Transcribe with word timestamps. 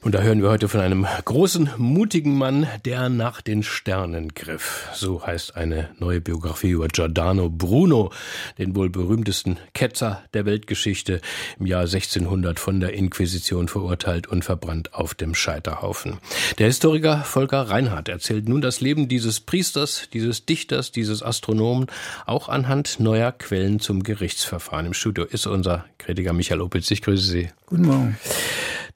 und 0.00 0.14
da 0.14 0.20
hören 0.20 0.42
wir 0.42 0.50
heute 0.50 0.68
von 0.68 0.80
einem 0.80 1.06
großen, 1.24 1.70
mutigen 1.76 2.38
Mann, 2.38 2.68
der 2.84 3.08
nach 3.08 3.40
den 3.40 3.62
Sternen 3.62 4.32
griff. 4.32 4.88
So 4.94 5.26
heißt 5.26 5.56
eine 5.56 5.88
neue 5.98 6.20
Biografie 6.20 6.70
über 6.70 6.86
Giordano 6.86 7.50
Bruno, 7.50 8.12
den 8.58 8.76
wohl 8.76 8.90
berühmtesten 8.90 9.58
Ketzer 9.74 10.22
der 10.34 10.46
Weltgeschichte, 10.46 11.20
im 11.58 11.66
Jahr 11.66 11.82
1600 11.82 12.60
von 12.60 12.78
der 12.78 12.94
Inquisition 12.94 13.66
verurteilt 13.66 14.28
und 14.28 14.44
verbrannt 14.44 14.94
auf 14.94 15.14
dem 15.14 15.34
Scheiterhaufen. 15.34 16.18
Der 16.58 16.66
Historiker 16.66 17.24
Volker 17.24 17.62
Reinhardt 17.62 18.08
erzählt 18.08 18.48
nun 18.48 18.60
das 18.60 18.80
Leben 18.80 19.08
dieses 19.08 19.40
Priesters, 19.40 20.08
dieses 20.12 20.46
Dichters, 20.46 20.92
dieses 20.92 21.22
Astronomen, 21.24 21.86
auch 22.24 22.48
anhand 22.48 23.00
neuer 23.00 23.32
Quellen 23.32 23.80
zum 23.80 24.04
Gerichtsverfahren. 24.04 24.86
Im 24.86 24.94
Studio 24.94 25.24
ist 25.24 25.46
unser 25.46 25.84
Kritiker 25.98 26.32
Michael 26.32 26.60
Opitz. 26.60 26.90
Ich 26.92 27.02
grüße 27.02 27.28
Sie. 27.28 27.48
Guten 27.66 27.86
Morgen. 27.86 28.18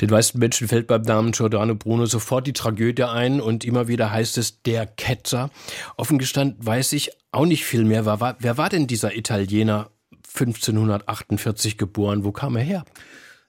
Den 0.03 0.11
meisten 0.11 0.41
Menschen 0.41 0.67
fällt 0.67 0.89
beim 0.89 1.03
Namen 1.03 1.31
Giordano 1.31 1.77
Bruno 1.77 2.07
sofort 2.07 2.49
die 2.49 2.53
Tragödie 2.53 3.05
ein 3.05 3.41
und 3.41 3.65
immer 3.65 3.87
wieder 3.87 4.11
heißt 4.11 4.37
es 4.37 4.61
der 4.63 4.85
Ketzer. 4.85 5.49
Offen 5.97 6.19
gestanden 6.19 6.57
weiß 6.59 6.93
ich 6.95 7.13
auch 7.31 7.47
nicht 7.47 7.65
viel 7.65 7.85
mehr. 7.85 8.05
Wer 8.05 8.19
war, 8.19 8.37
wer 8.41 8.59
war 8.59 8.69
denn 8.69 8.89
dieser 8.89 9.17
Italiener 9.17 9.91
1548 10.35 11.79
geboren? 11.79 12.25
Wo 12.25 12.33
kam 12.33 12.57
er 12.57 12.65
her? 12.65 12.85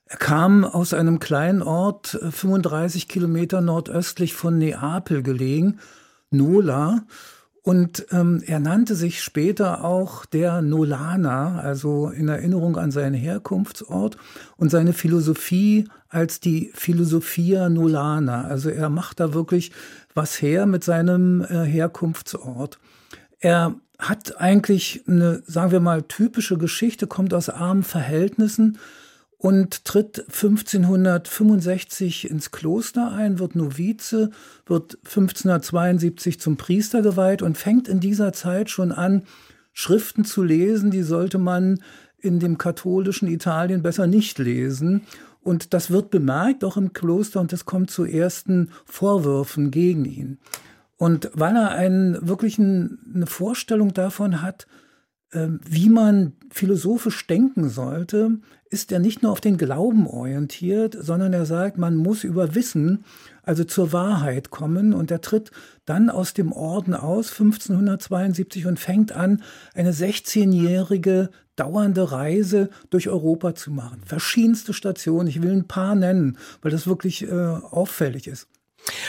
Er 0.06 0.16
kam 0.16 0.64
aus 0.64 0.94
einem 0.94 1.18
kleinen 1.18 1.60
Ort, 1.60 2.16
35 2.22 3.02
äh, 3.02 3.06
Kilometer 3.08 3.60
nordöstlich 3.60 4.34
von 4.34 4.56
Neapel 4.56 5.24
gelegen, 5.24 5.80
Nola. 6.30 7.04
Und 7.64 8.04
ähm, 8.10 8.42
er 8.46 8.60
nannte 8.60 8.94
sich 8.94 9.22
später 9.22 9.84
auch 9.84 10.26
der 10.26 10.60
Nolana, 10.60 11.60
also 11.60 12.10
in 12.10 12.28
Erinnerung 12.28 12.76
an 12.76 12.90
seinen 12.90 13.14
Herkunftsort 13.14 14.18
und 14.58 14.70
seine 14.70 14.92
Philosophie 14.92 15.88
als 16.10 16.40
die 16.40 16.70
Philosophia 16.74 17.70
Nolana. 17.70 18.44
Also 18.44 18.68
er 18.68 18.90
macht 18.90 19.18
da 19.18 19.32
wirklich 19.32 19.72
was 20.12 20.42
her 20.42 20.66
mit 20.66 20.84
seinem 20.84 21.40
äh, 21.40 21.64
Herkunftsort. 21.64 22.78
Er 23.40 23.74
hat 23.98 24.38
eigentlich 24.38 25.02
eine, 25.08 25.42
sagen 25.46 25.72
wir 25.72 25.80
mal, 25.80 26.02
typische 26.02 26.58
Geschichte, 26.58 27.06
kommt 27.06 27.32
aus 27.32 27.48
armen 27.48 27.82
Verhältnissen, 27.82 28.76
und 29.44 29.84
tritt 29.84 30.20
1565 30.20 32.30
ins 32.30 32.50
Kloster 32.50 33.12
ein, 33.12 33.38
wird 33.38 33.54
Novize, 33.54 34.30
wird 34.64 34.96
1572 35.04 36.40
zum 36.40 36.56
Priester 36.56 37.02
geweiht 37.02 37.42
und 37.42 37.58
fängt 37.58 37.86
in 37.86 38.00
dieser 38.00 38.32
Zeit 38.32 38.70
schon 38.70 38.90
an, 38.90 39.24
Schriften 39.74 40.24
zu 40.24 40.42
lesen, 40.42 40.90
die 40.90 41.02
sollte 41.02 41.36
man 41.36 41.82
in 42.18 42.40
dem 42.40 42.56
katholischen 42.56 43.28
Italien 43.28 43.82
besser 43.82 44.06
nicht 44.06 44.38
lesen. 44.38 45.02
Und 45.42 45.74
das 45.74 45.90
wird 45.90 46.10
bemerkt 46.10 46.64
auch 46.64 46.78
im 46.78 46.94
Kloster 46.94 47.42
und 47.42 47.52
es 47.52 47.66
kommt 47.66 47.90
zu 47.90 48.06
ersten 48.06 48.70
Vorwürfen 48.86 49.70
gegen 49.70 50.06
ihn. 50.06 50.38
Und 50.96 51.30
weil 51.34 51.54
er 51.54 51.72
einen 51.72 52.26
wirklichen, 52.26 52.98
eine 53.14 53.26
Vorstellung 53.26 53.92
davon 53.92 54.40
hat, 54.40 54.66
wie 55.34 55.88
man 55.88 56.32
philosophisch 56.50 57.26
denken 57.26 57.68
sollte, 57.68 58.38
ist 58.70 58.92
er 58.92 58.98
nicht 58.98 59.22
nur 59.22 59.32
auf 59.32 59.40
den 59.40 59.56
Glauben 59.56 60.06
orientiert, 60.06 60.96
sondern 60.98 61.32
er 61.32 61.46
sagt, 61.46 61.78
man 61.78 61.96
muss 61.96 62.24
über 62.24 62.54
Wissen, 62.54 63.04
also 63.42 63.64
zur 63.64 63.92
Wahrheit 63.92 64.50
kommen. 64.50 64.94
Und 64.94 65.10
er 65.10 65.20
tritt 65.20 65.50
dann 65.84 66.10
aus 66.10 66.34
dem 66.34 66.52
Orden 66.52 66.94
aus, 66.94 67.30
1572, 67.30 68.66
und 68.66 68.78
fängt 68.78 69.12
an, 69.12 69.42
eine 69.74 69.92
16-jährige 69.92 71.30
dauernde 71.56 72.10
Reise 72.10 72.70
durch 72.90 73.08
Europa 73.08 73.54
zu 73.54 73.70
machen. 73.70 74.00
Verschiedenste 74.04 74.72
Stationen, 74.72 75.28
ich 75.28 75.42
will 75.42 75.52
ein 75.52 75.68
paar 75.68 75.94
nennen, 75.94 76.36
weil 76.62 76.72
das 76.72 76.86
wirklich 76.86 77.22
äh, 77.22 77.32
auffällig 77.32 78.26
ist. 78.26 78.48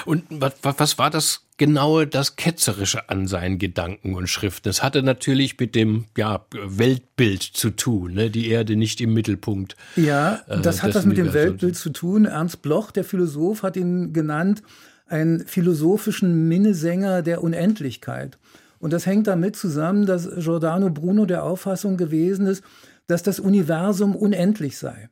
Und 0.05 0.23
was, 0.29 0.53
was 0.61 0.97
war 0.97 1.09
das 1.09 1.41
genaue, 1.57 2.07
das 2.07 2.35
Ketzerische 2.35 3.09
an 3.09 3.27
seinen 3.27 3.57
Gedanken 3.57 4.15
und 4.15 4.27
Schriften? 4.27 4.69
Es 4.69 4.83
hatte 4.83 5.03
natürlich 5.03 5.59
mit 5.59 5.75
dem 5.75 6.05
ja, 6.17 6.45
Weltbild 6.51 7.43
zu 7.43 7.71
tun, 7.71 8.13
ne? 8.13 8.29
die 8.29 8.49
Erde 8.49 8.75
nicht 8.75 9.01
im 9.01 9.13
Mittelpunkt. 9.13 9.75
Ja, 9.95 10.41
äh, 10.47 10.61
das 10.61 10.79
äh, 10.79 10.81
hat 10.81 10.95
das 10.95 11.05
mit 11.05 11.17
dem 11.17 11.33
Weltbild 11.33 11.75
zu 11.75 11.89
tun. 11.91 12.25
Ernst 12.25 12.61
Bloch, 12.61 12.91
der 12.91 13.03
Philosoph, 13.03 13.63
hat 13.63 13.77
ihn 13.77 14.13
genannt, 14.13 14.63
einen 15.07 15.45
philosophischen 15.45 16.47
Minnesänger 16.47 17.21
der 17.21 17.43
Unendlichkeit. 17.43 18.37
Und 18.79 18.91
das 18.91 19.05
hängt 19.05 19.27
damit 19.27 19.55
zusammen, 19.55 20.05
dass 20.05 20.29
Giordano 20.37 20.89
Bruno 20.89 21.25
der 21.25 21.43
Auffassung 21.43 21.97
gewesen 21.97 22.47
ist, 22.47 22.63
dass 23.07 23.23
das 23.23 23.39
Universum 23.39 24.15
unendlich 24.15 24.77
sei. 24.77 25.09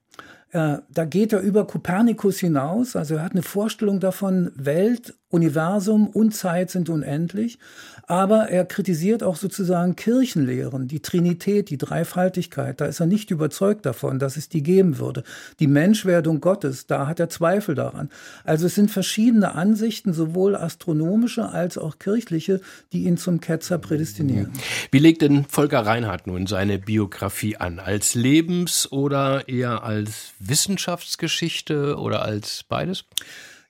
Äh, 0.54 0.78
da 0.88 1.06
geht 1.06 1.34
er 1.34 1.40
über 1.40 1.66
Kopernikus 1.66 2.38
hinaus, 2.38 2.96
also 2.96 3.16
er 3.16 3.24
hat 3.24 3.32
eine 3.32 3.42
Vorstellung 3.42 4.00
davon, 4.00 4.52
Welt, 4.56 5.16
Universum 5.34 6.08
und 6.08 6.36
Zeit 6.36 6.70
sind 6.70 6.90
unendlich, 6.90 7.58
aber 8.06 8.50
er 8.50 8.66
kritisiert 8.66 9.24
auch 9.24 9.36
sozusagen 9.36 9.96
Kirchenlehren, 9.96 10.88
die 10.88 11.00
Trinität, 11.00 11.72
die 11.72 11.80
Dreifaltigkeit, 11.80 12.80
da 12.80 12.86
ist 12.86 13.00
er 13.00 13.08
nicht 13.08 13.32
überzeugt 13.32 13.86
davon, 13.88 14.20
dass 14.20 14.38
es 14.38 14.48
die 14.48 14.62
geben 14.62 15.00
würde. 15.00 15.24
Die 15.60 15.66
Menschwerdung 15.66 16.40
Gottes, 16.40 16.86
da 16.86 17.08
hat 17.08 17.20
er 17.20 17.30
Zweifel 17.30 17.74
daran. 17.74 18.10
Also 18.44 18.68
es 18.68 18.76
sind 18.76 18.92
verschiedene 18.92 19.56
Ansichten, 19.56 20.14
sowohl 20.14 20.56
astronomische 20.56 21.50
als 21.50 21.80
auch 21.80 21.98
kirchliche, 21.98 22.62
die 22.92 23.06
ihn 23.06 23.18
zum 23.18 23.40
Ketzer 23.42 23.80
prädestinieren. 23.80 24.52
Wie 24.92 25.00
legt 25.00 25.24
denn 25.24 25.46
Volker 25.46 25.84
Reinhardt 25.84 26.28
nun 26.28 26.46
seine 26.46 26.78
Biografie 26.78 27.58
an? 27.58 27.80
Als 27.80 28.14
Lebens- 28.14 28.92
oder 28.92 29.50
eher 29.50 29.84
als 29.84 30.34
Wissenschaftsgeschichte 30.40 31.98
oder 31.98 32.22
als 32.22 32.64
beides? 32.70 33.06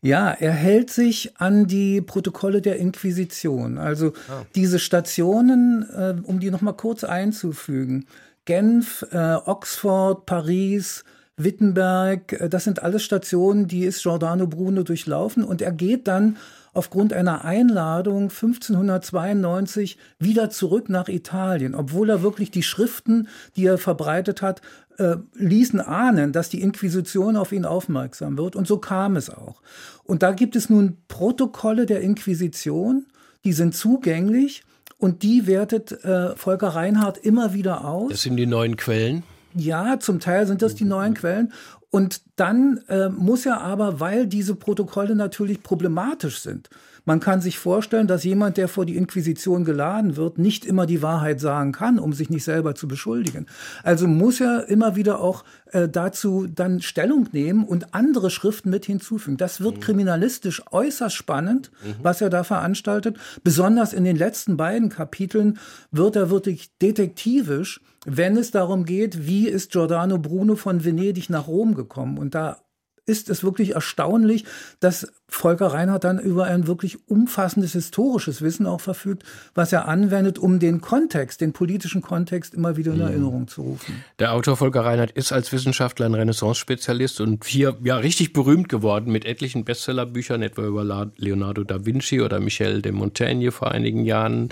Ja, 0.03 0.31
er 0.31 0.51
hält 0.51 0.89
sich 0.89 1.31
an 1.37 1.65
die 1.65 2.01
Protokolle 2.01 2.61
der 2.61 2.75
Inquisition. 2.75 3.77
Also 3.77 4.11
ah. 4.29 4.43
diese 4.53 4.77
Stationen, 4.77 5.89
äh, 5.89 6.15
um 6.23 6.41
die 6.41 6.51
nochmal 6.51 6.75
kurz 6.75 7.05
einzufügen. 7.05 8.05
Genf, 8.43 9.05
äh, 9.11 9.35
Oxford, 9.45 10.25
Paris, 10.25 11.05
Wittenberg, 11.37 12.33
äh, 12.33 12.49
das 12.49 12.63
sind 12.63 12.83
alles 12.83 13.03
Stationen, 13.03 13.67
die 13.67 13.85
ist 13.85 14.01
Giordano 14.01 14.47
Bruno 14.47 14.83
durchlaufen 14.83 15.43
und 15.43 15.61
er 15.61 15.71
geht 15.71 16.07
dann 16.07 16.37
aufgrund 16.73 17.13
einer 17.13 17.45
Einladung 17.45 18.29
1592 18.29 19.97
wieder 20.19 20.49
zurück 20.49 20.89
nach 20.89 21.07
Italien, 21.07 21.75
obwohl 21.75 22.09
er 22.09 22.23
wirklich 22.23 22.49
die 22.51 22.63
Schriften, 22.63 23.27
die 23.55 23.65
er 23.65 23.77
verbreitet 23.77 24.41
hat, 24.41 24.61
äh, 24.97 25.17
ließen 25.33 25.81
ahnen, 25.81 26.33
dass 26.33 26.49
die 26.49 26.61
Inquisition 26.61 27.35
auf 27.35 27.51
ihn 27.51 27.65
aufmerksam 27.65 28.37
wird. 28.37 28.55
Und 28.55 28.67
so 28.67 28.77
kam 28.77 29.15
es 29.15 29.29
auch. 29.29 29.61
Und 30.03 30.23
da 30.23 30.31
gibt 30.31 30.55
es 30.55 30.69
nun 30.69 30.97
Protokolle 31.07 31.85
der 31.85 32.01
Inquisition, 32.01 33.05
die 33.43 33.53
sind 33.53 33.75
zugänglich 33.75 34.63
und 34.97 35.23
die 35.23 35.47
wertet 35.47 35.91
äh, 36.03 36.35
Volker 36.35 36.69
Reinhardt 36.69 37.17
immer 37.17 37.53
wieder 37.53 37.85
aus. 37.85 38.11
Das 38.11 38.21
sind 38.21 38.37
die 38.37 38.45
neuen 38.45 38.77
Quellen. 38.77 39.23
Ja, 39.55 39.99
zum 39.99 40.19
Teil 40.19 40.47
sind 40.47 40.61
das 40.61 40.75
die 40.75 40.85
neuen 40.85 41.13
Quellen. 41.13 41.53
Und 41.93 42.21
dann 42.37 42.79
äh, 42.87 43.09
muss 43.09 43.45
er 43.45 43.61
aber, 43.61 43.99
weil 43.99 44.25
diese 44.25 44.55
Protokolle 44.55 45.15
natürlich 45.15 45.61
problematisch 45.61 46.39
sind, 46.39 46.71
man 47.05 47.19
kann 47.19 47.39
sich 47.39 47.59
vorstellen, 47.59 48.07
dass 48.07 48.23
jemand, 48.23 48.57
der 48.57 48.67
vor 48.67 48.87
die 48.87 48.95
Inquisition 48.95 49.63
geladen 49.63 50.17
wird, 50.17 50.39
nicht 50.39 50.65
immer 50.65 50.87
die 50.87 51.03
Wahrheit 51.03 51.39
sagen 51.39 51.71
kann, 51.71 51.99
um 51.99 52.13
sich 52.13 52.31
nicht 52.31 52.45
selber 52.45 52.73
zu 52.73 52.87
beschuldigen. 52.87 53.45
Also 53.83 54.07
muss 54.07 54.41
er 54.41 54.69
immer 54.69 54.95
wieder 54.95 55.19
auch 55.19 55.43
äh, 55.71 55.87
dazu 55.87 56.47
dann 56.47 56.81
Stellung 56.81 57.27
nehmen 57.31 57.63
und 57.63 57.93
andere 57.93 58.31
Schriften 58.31 58.71
mit 58.71 58.85
hinzufügen. 58.85 59.37
Das 59.37 59.61
wird 59.61 59.75
mhm. 59.75 59.81
kriminalistisch 59.81 60.63
äußerst 60.71 61.15
spannend, 61.15 61.69
mhm. 61.83 61.95
was 62.01 62.21
er 62.21 62.31
da 62.31 62.43
veranstaltet. 62.43 63.17
Besonders 63.43 63.93
in 63.93 64.03
den 64.03 64.15
letzten 64.15 64.57
beiden 64.57 64.89
Kapiteln 64.89 65.59
wird 65.91 66.15
er 66.15 66.31
wirklich 66.31 66.75
detektivisch 66.79 67.81
wenn 68.05 68.35
es 68.35 68.51
darum 68.51 68.85
geht, 68.85 69.27
wie 69.27 69.47
ist 69.47 69.71
Giordano 69.71 70.17
Bruno 70.17 70.55
von 70.55 70.83
Venedig 70.83 71.29
nach 71.29 71.47
Rom 71.47 71.73
gekommen. 71.73 71.82
Und 72.17 72.35
da 72.35 72.61
ist 73.05 73.29
es 73.29 73.43
wirklich 73.43 73.75
erstaunlich, 73.75 74.45
dass 74.79 75.07
Volker 75.27 75.67
Reinhardt 75.67 76.03
dann 76.03 76.19
über 76.19 76.45
ein 76.45 76.67
wirklich 76.67 77.09
umfassendes 77.09 77.73
historisches 77.73 78.41
Wissen 78.41 78.67
auch 78.67 78.79
verfügt, 78.79 79.23
was 79.55 79.73
er 79.73 79.87
anwendet, 79.87 80.37
um 80.37 80.59
den 80.59 80.79
Kontext, 80.79 81.41
den 81.41 81.53
politischen 81.53 82.01
Kontext 82.01 82.53
immer 82.53 82.77
wieder 82.77 82.91
in 82.93 82.99
mhm. 82.99 83.07
Erinnerung 83.07 83.47
zu 83.47 83.63
rufen. 83.63 84.03
Der 84.19 84.33
Autor 84.33 84.57
Volker 84.57 84.85
Reinhardt 84.85 85.11
ist 85.11 85.31
als 85.31 85.51
Wissenschaftler 85.51 86.05
ein 86.05 86.13
Renaissance-Spezialist 86.13 87.19
und 87.19 87.45
hier 87.45 87.75
ja 87.83 87.97
richtig 87.97 88.31
berühmt 88.31 88.69
geworden 88.69 89.11
mit 89.11 89.25
etlichen 89.25 89.65
Bestsellerbüchern, 89.65 90.41
etwa 90.43 90.63
über 90.63 91.11
Leonardo 91.17 91.63
da 91.63 91.85
Vinci 91.85 92.21
oder 92.21 92.39
Michel 92.39 92.81
de 92.81 92.91
Montaigne 92.91 93.51
vor 93.51 93.71
einigen 93.71 94.05
Jahren. 94.05 94.49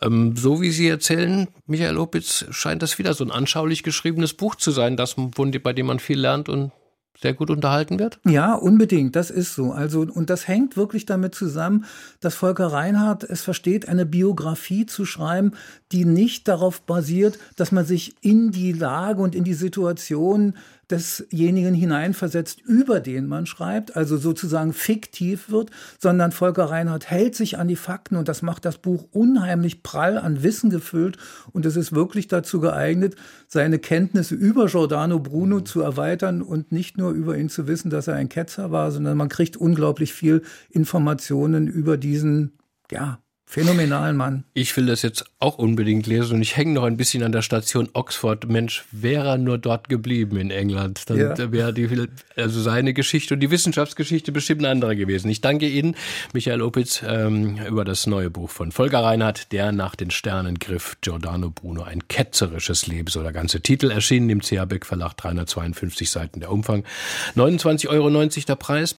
Ähm, 0.00 0.36
so 0.36 0.60
wie 0.60 0.70
Sie 0.70 0.88
erzählen, 0.88 1.48
Michael 1.66 1.98
Opitz, 1.98 2.46
scheint 2.50 2.82
das 2.82 2.98
wieder 2.98 3.14
so 3.14 3.24
ein 3.24 3.30
anschaulich 3.32 3.82
geschriebenes 3.82 4.34
Buch 4.34 4.54
zu 4.54 4.70
sein, 4.70 4.96
das, 4.96 5.16
bei 5.16 5.72
dem 5.72 5.86
man 5.86 5.98
viel 5.98 6.20
lernt 6.20 6.48
und 6.48 6.70
sehr 7.18 7.34
gut 7.34 7.50
unterhalten 7.50 7.98
wird? 7.98 8.18
Ja, 8.24 8.54
unbedingt, 8.54 9.16
das 9.16 9.30
ist 9.30 9.54
so. 9.54 9.72
Also, 9.72 10.00
und 10.00 10.30
das 10.30 10.48
hängt 10.48 10.76
wirklich 10.76 11.06
damit 11.06 11.34
zusammen, 11.34 11.84
dass 12.20 12.34
Volker 12.34 12.68
Reinhardt 12.68 13.24
es 13.24 13.42
versteht, 13.42 13.88
eine 13.88 14.06
Biografie 14.06 14.86
zu 14.86 15.04
schreiben, 15.04 15.52
die 15.92 16.04
nicht 16.04 16.48
darauf 16.48 16.82
basiert, 16.82 17.38
dass 17.56 17.72
man 17.72 17.84
sich 17.84 18.14
in 18.22 18.52
die 18.52 18.72
Lage 18.72 19.20
und 19.20 19.34
in 19.34 19.44
die 19.44 19.54
Situation 19.54 20.54
desjenigen 20.90 21.74
hineinversetzt, 21.74 22.60
über 22.60 23.00
den 23.00 23.26
man 23.26 23.46
schreibt, 23.46 23.96
also 23.96 24.16
sozusagen 24.16 24.72
fiktiv 24.72 25.50
wird, 25.50 25.70
sondern 25.98 26.32
Volker 26.32 26.64
Reinhardt 26.64 27.10
hält 27.10 27.34
sich 27.34 27.58
an 27.58 27.68
die 27.68 27.76
Fakten 27.76 28.16
und 28.16 28.28
das 28.28 28.42
macht 28.42 28.64
das 28.64 28.78
Buch 28.78 29.06
unheimlich 29.12 29.82
prall 29.82 30.18
an 30.18 30.42
Wissen 30.42 30.70
gefüllt 30.70 31.16
und 31.52 31.66
es 31.66 31.76
ist 31.76 31.94
wirklich 31.94 32.28
dazu 32.28 32.60
geeignet, 32.60 33.16
seine 33.48 33.78
Kenntnisse 33.78 34.34
über 34.34 34.66
Giordano 34.66 35.18
Bruno 35.18 35.56
mhm. 35.60 35.66
zu 35.66 35.80
erweitern 35.80 36.42
und 36.42 36.72
nicht 36.72 36.98
nur 36.98 37.12
über 37.12 37.36
ihn 37.36 37.48
zu 37.48 37.66
wissen, 37.66 37.90
dass 37.90 38.08
er 38.08 38.14
ein 38.14 38.28
Ketzer 38.28 38.70
war, 38.70 38.90
sondern 38.90 39.16
man 39.16 39.28
kriegt 39.28 39.56
unglaublich 39.56 40.12
viel 40.12 40.42
Informationen 40.70 41.68
über 41.68 41.96
diesen, 41.96 42.58
ja, 42.90 43.20
Phänomenal, 43.50 44.12
Mann. 44.12 44.44
Ich 44.54 44.76
will 44.76 44.86
das 44.86 45.02
jetzt 45.02 45.24
auch 45.40 45.58
unbedingt 45.58 46.06
lesen 46.06 46.36
und 46.36 46.42
ich 46.42 46.56
hänge 46.56 46.72
noch 46.72 46.84
ein 46.84 46.96
bisschen 46.96 47.24
an 47.24 47.32
der 47.32 47.42
Station 47.42 47.88
Oxford. 47.94 48.48
Mensch, 48.48 48.84
wäre 48.92 49.26
er 49.26 49.38
nur 49.38 49.58
dort 49.58 49.88
geblieben 49.88 50.36
in 50.36 50.52
England, 50.52 51.10
dann 51.10 51.18
ja. 51.18 51.50
wäre 51.50 51.74
die, 51.74 51.88
also 52.36 52.62
seine 52.62 52.94
Geschichte 52.94 53.34
und 53.34 53.40
die 53.40 53.50
Wissenschaftsgeschichte 53.50 54.30
bestimmt 54.30 54.60
eine 54.60 54.68
andere 54.68 54.94
gewesen. 54.94 55.28
Ich 55.28 55.40
danke 55.40 55.66
Ihnen, 55.66 55.96
Michael 56.32 56.62
Opitz, 56.62 57.02
ähm, 57.04 57.58
über 57.66 57.84
das 57.84 58.06
neue 58.06 58.30
Buch 58.30 58.50
von 58.50 58.70
Volker 58.70 59.02
Reinhardt, 59.02 59.50
der 59.50 59.72
nach 59.72 59.96
den 59.96 60.12
Sternen 60.12 60.60
griff, 60.60 60.98
Giordano 61.00 61.50
Bruno, 61.50 61.82
ein 61.82 62.06
ketzerisches 62.06 62.86
Leben, 62.86 63.08
so 63.08 63.20
der 63.20 63.32
ganze 63.32 63.62
Titel, 63.62 63.90
erschienen 63.90 64.30
im 64.30 64.42
CH 64.42 64.66
Beck 64.68 64.86
Verlag, 64.86 65.16
352 65.16 66.08
Seiten 66.08 66.38
der 66.38 66.52
Umfang, 66.52 66.84
29,90 67.34 67.88
Euro 67.88 68.10
der 68.10 68.54
Preis. 68.54 68.94